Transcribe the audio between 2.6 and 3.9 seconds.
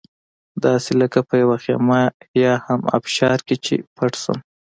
هم ابشار کې چې